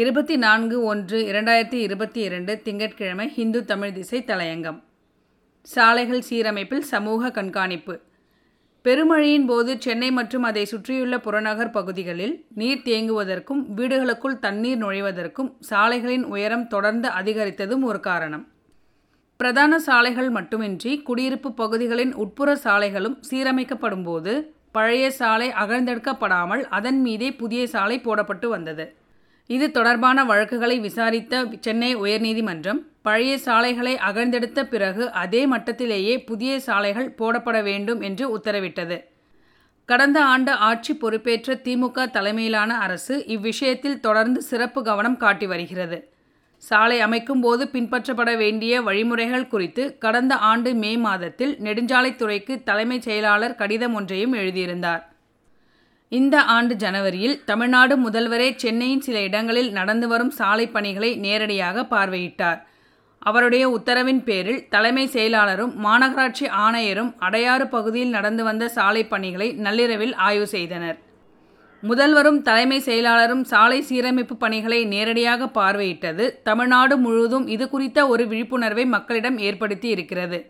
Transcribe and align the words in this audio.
இருபத்தி 0.00 0.36
நான்கு 0.36 0.82
ஒன்று 0.82 1.18
இரண்டாயிரத்தி 1.28 1.74
இருபத்தி 1.74 2.20
இரண்டு 2.20 2.52
திங்கட்கிழமை 2.64 3.28
ஹிந்து 3.28 3.64
தமிழ் 3.64 3.92
திசை 3.92 4.24
தலையங்கம். 4.26 4.82
சாலைகள் 5.62 6.22
சீரமைப்பில் 6.30 6.84
சமூக 6.90 7.30
கண்காணிப்பு. 7.30 7.94
பெருமழையின் 8.84 9.46
போது 9.46 9.80
சென்னை 9.80 10.10
மற்றும் 10.10 10.42
அதை 10.42 10.64
சுற்றியுள்ள 10.64 11.18
புறநகர் 11.18 11.70
பகுதிகளில் 11.70 12.44
நீர் 12.54 12.84
தேங்குவதற்கும் 12.84 13.62
வீடுகளுக்குள் 13.76 14.38
தண்ணீர் 14.38 14.78
நுழைவதற்கும் 14.84 15.50
சாலைகளின் 15.60 16.24
உயரம் 16.24 16.66
தொடர்ந்து 16.66 17.08
அதிகரித்ததும் 17.08 17.82
ஒரு 17.82 18.00
காரணம். 18.00 18.48
பிரதான 19.36 19.78
சாலைகள் 19.78 20.30
மட்டுமின்றி 20.30 21.02
குடியிருப்பு 21.02 21.52
பகுதிகளின் 21.52 22.14
உட்புற 22.14 22.56
சாலைகளும் 22.64 23.18
சீரமைக்கப்படும் 23.30 24.04
போது 24.04 24.54
பழைய 24.72 25.10
சாலை 25.10 25.50
அகழ்ந்தெடுக்கப்படாமல் 25.64 26.64
அதன் 26.78 27.00
மீதே 27.00 27.32
புதிய 27.32 27.66
சாலை 27.66 27.98
போடப்பட்டு 27.98 28.46
வந்தது. 28.46 28.86
இது 29.50 29.70
தொடர்பான 29.70 30.24
வழக்குகளை 30.24 30.78
விசாரித்த 30.78 31.44
சென்னை 31.60 31.96
உயர்நீதிமன்றம் 31.96 32.80
பழைய 33.02 33.38
சாலைகளை 33.38 33.94
அகழ்ந்தெடுத்த 33.94 34.62
பிறகு 34.62 35.10
அதே 35.10 35.46
மட்டத்திலேயே 35.46 36.24
புதிய 36.24 36.60
சாலைகள் 36.60 37.14
போடப்பட 37.18 37.62
வேண்டும் 37.62 38.00
என்று 38.00 38.38
உத்தரவிட்டது. 38.38 39.04
கடந்த 39.84 40.24
ஆண்டு 40.24 40.52
ஆட்சி 40.52 40.94
பொறுப்பேற்ற 40.94 41.54
திமுக 41.54 42.10
தலைமையிலான 42.10 42.78
அரசு 42.78 43.24
இவ்விஷயத்தில் 43.26 44.00
தொடர்ந்து 44.00 44.42
சிறப்பு 44.42 44.82
கவனம் 44.82 45.16
காட்டி 45.16 45.46
வருகிறது. 45.46 45.98
சாலை 46.58 47.00
அமைக்கும் 47.00 47.40
போது 47.40 47.64
பின்பற்றப்பட 47.72 48.36
வேண்டிய 48.36 48.82
வழிமுறைகள் 48.82 49.46
குறித்து 49.46 49.98
கடந்த 49.98 50.34
ஆண்டு 50.34 50.74
மே 50.74 50.96
மாதத்தில் 50.96 51.56
நெடுஞ்சாலைத்துறைக்கு 51.56 52.62
தலைமைச் 52.62 53.02
செயலாளர் 53.02 53.54
கடிதம் 53.54 53.94
ஒன்றையும் 53.94 54.32
எழுதியிருந்தார். 54.32 55.02
இந்த 56.12 56.36
ஆண்டு 56.52 56.74
ஜனவரியில் 56.74 57.34
தமிழ்நாடு 57.44 57.94
முதல்வரே 58.04 58.46
சென்னையின் 58.56 59.02
சில 59.06 59.16
இடங்களில் 59.20 59.68
நடந்து 59.70 60.06
வரும் 60.08 60.30
சாலை 60.30 60.66
பணிகளை 60.76 61.10
நேரடியாக 61.16 61.84
பார்வையிட்டார். 61.90 62.60
அவருடைய 63.22 63.64
உத்தரவின் 63.76 64.22
பேரில் 64.28 64.62
தலைமை 64.68 65.04
செயலாளரும் 65.16 65.74
மாநகராட்சி 65.86 66.46
ஆணையரும் 66.64 67.12
அடையாறு 67.26 67.66
பகுதியில் 67.74 68.14
நடந்து 68.16 68.42
வந்த 68.44 68.68
சாலை 68.68 69.02
பணிகளை 69.06 69.48
நள்ளிரவில் 69.66 70.14
ஆய்வு 70.28 70.46
செய்தனர். 70.46 70.98
முதல்வரும் 71.82 72.42
தலைமை 72.42 72.78
செயலாளரும் 72.80 73.44
சாலை 73.52 73.80
சீரமைப்பு 73.88 74.36
பணிகளை 74.44 74.84
நேரடியாக 74.84 75.50
பார்வையிட்டது 75.58 76.24
தமிழ்நாடு 76.42 76.96
முழுவதும் 76.96 77.46
இது 77.56 77.66
குறித்த 77.74 78.08
ஒரு 78.14 78.24
விழிப்புணர்வை 78.26 78.86
மக்களிடம் 78.96 79.38
ஏற்படுத்தி 79.48 79.88
இருக்கிறது. 79.96 80.40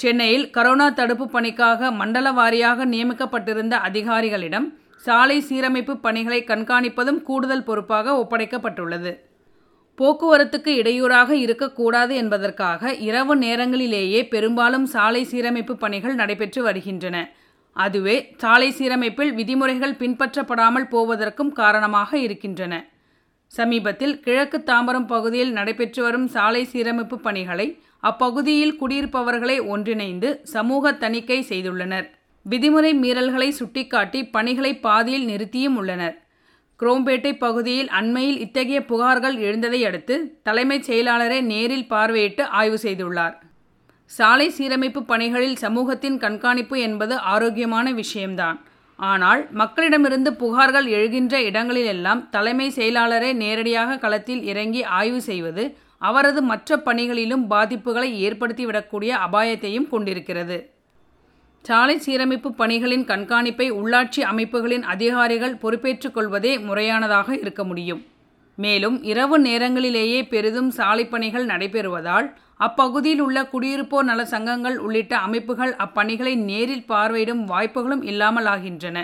சென்னையில் 0.00 0.50
கரோனா 0.56 0.94
தடுப்பு 0.94 1.26
பணிக்காக 1.28 1.90
மண்டல 1.90 2.32
வாரியாக 2.32 2.84
நியமிக்கப்பட்டிருந்த 2.84 3.74
அதிகாரிகளிடம் 3.88 4.66
சாலை 4.96 5.38
சீரமைப்பு 5.48 5.94
பணிகளை 6.00 6.44
கண்காணிப்பதும் 6.46 7.22
கூடுதல் 7.22 7.64
பொறுப்பாக 7.64 8.14
ஒப்படைக்கப்பட்டுள்ளது. 8.22 9.12
போக்குவரத்துக்கு 9.98 10.72
இடையூறாக 10.80 11.30
இருக்கக்கூடாது 11.34 12.14
என்பதற்காக 12.14 12.92
இரவு 13.08 13.36
நேரங்களிலேயே 13.36 14.20
பெரும்பாலும் 14.28 14.86
சாலை 14.86 15.22
சீரமைப்பு 15.30 15.72
பணிகள் 15.72 16.14
நடைபெற்று 16.14 16.62
வருகின்றன. 16.62 17.16
அதுவே 17.76 18.16
சாலை 18.36 18.68
சீரமைப்பில் 18.78 19.32
விதிமுறைகள் 19.34 19.98
பின்பற்றப்படாமல் 20.02 20.88
போவதற்கும் 20.94 21.52
காரணமாக 21.52 22.18
இருக்கின்றன. 22.18 22.74
சமீபத்தில் 23.48 24.20
கிழக்கு 24.20 24.58
தாம்பரம் 24.58 25.06
பகுதியில் 25.06 25.52
நடைபெற்று 25.52 26.02
வரும் 26.02 26.26
சாலை 26.26 26.68
சீரமைப்பு 26.72 27.14
பணிகளை 27.14 27.82
அப்பகுதியில் 28.00 28.76
குடியிருப்பவர்களை 28.80 29.66
ஒன்றிணைந்து 29.66 30.40
சமூக 30.42 30.92
தணிக்கை 30.92 31.46
செய்துள்ளனர். 31.48 32.06
விதிமுறை 32.50 32.92
மீறல்களை 33.02 33.48
சுட்டிக்காட்டி 33.48 34.24
பணிகளை 34.24 34.76
பாதியில் 34.76 35.24
நிறுத்தியும் 35.24 35.76
உள்ளனர். 35.76 36.22
குரோம்பேட்டை 36.80 37.38
பகுதியில் 37.38 37.88
அண்மையில் 37.88 38.38
இத்தகைய 38.38 38.80
புகார்கள் 38.80 39.36
எழுந்ததை 39.38 39.80
அடுத்து 39.86 40.38
தலைமைச் 40.42 40.90
செயலாளரை 40.90 41.40
நேரில் 41.40 41.86
பார்வையிட்டு 41.90 42.42
ஆய்வு 42.42 42.78
செய்துள்ளார். 42.82 43.34
சாலை 44.04 44.52
சீரமைப்பு 44.58 45.00
பணிகளில் 45.00 45.56
சமூகத்தின் 45.56 46.18
கண்காணிப்பு 46.18 46.80
என்பது 46.80 47.16
ஆரோக்கியமான 47.16 47.92
விஷயம்தான். 47.92 48.58
ஆனால் 48.98 49.42
மக்களிடமிருந்து 49.54 50.30
புகார்கள் 50.40 50.86
எழுகின்ற 50.88 51.34
இடங்களிலெல்லாம் 51.38 52.30
தலைமை 52.30 52.70
செயலாளரே 52.70 53.32
நேரடியாக 53.32 53.96
களத்தில் 53.96 54.42
இறங்கி 54.42 54.82
ஆய்வு 54.82 55.20
செய்வது 55.20 55.76
அவரது 55.98 56.42
மற்ற 56.42 56.76
பணிகளிலும் 56.76 57.44
பாதிப்புகளை 57.50 58.10
ஏற்படுத்திவிடக்கூடிய 58.26 59.12
அபாயத்தையும் 59.26 59.88
கொண்டிருக்கிறது. 59.88 60.58
சாலை 61.64 61.96
சீரமைப்பு 62.06 62.50
பணிகளின் 62.50 63.04
கண்காணிப்பை 63.04 63.70
உள்ளாட்சி 63.70 64.20
அமைப்புகளின் 64.20 64.82
அதிகாரிகள் 64.82 65.56
பொறுப்பேற்றுக் 65.56 66.14
கொள்வதே 66.14 66.58
முறையானதாக 66.58 67.38
இருக்க 67.40 67.64
முடியும். 67.64 68.02
மேலும் 68.58 69.02
இரவு 69.02 69.38
நேரங்களிலேயே 69.38 70.28
பெரிதும் 70.28 70.70
சாலை 70.70 71.06
பணிகள் 71.06 71.46
நடைபெறுவதால் 71.46 72.28
அப்பகுதியில் 72.60 73.20
உள்ள 73.20 73.38
குடியிருப்போர் 73.42 74.08
நல 74.08 74.24
சங்கங்கள் 74.24 74.76
உள்ளிட்ட 74.76 75.14
அமைப்புகள் 75.16 75.72
அப்பணிகளை 75.84 76.32
நேரில் 76.48 76.88
பார்வையிடும் 76.88 77.44
வாய்ப்புகளும் 77.44 78.02
இல்லாமல் 78.02 78.48
ஆகின்றன 78.54 78.98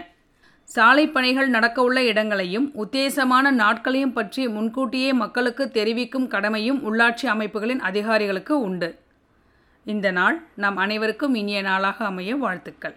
சாலை 0.68 1.04
பணிகள் 1.08 1.50
நடக்கவுள்ள 1.50 1.98
இடங்களையும் 2.10 2.66
உத்தேசமான 2.82 3.50
நாட்களையும் 3.50 4.12
பற்றி 4.12 4.42
முன்கூட்டியே 4.48 5.12
மக்களுக்கு 5.12 5.64
தெரிவிக்கும் 5.70 6.26
கடமையும் 6.26 6.80
உள்ளாட்சி 6.88 7.26
அமைப்புகளின் 7.26 7.82
அதிகாரிகளுக்கு 7.88 8.54
உண்டு. 8.60 8.90
இந்த 9.86 10.10
நாள் 10.10 10.36
நம் 10.54 10.76
அனைவருக்கும் 10.76 11.34
இனிய 11.34 11.62
நாளாக 11.62 12.04
அமைய 12.04 12.36
வாழ்த்துக்கள். 12.36 12.96